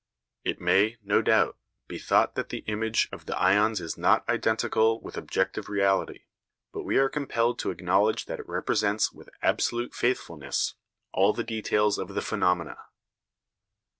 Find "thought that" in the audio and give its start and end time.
1.99-2.49